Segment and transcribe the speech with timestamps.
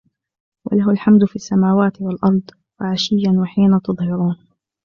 [0.65, 2.43] وَلَهُ الْحَمْدُ فِي السَّمَاوَاتِ وَالْأَرْضِ
[2.81, 4.47] وَعَشِيًّا وَحِينَ تُظْهِرُونَ